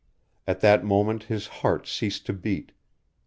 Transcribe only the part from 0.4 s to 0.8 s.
At